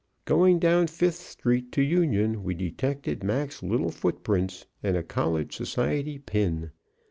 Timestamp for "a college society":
4.97-6.17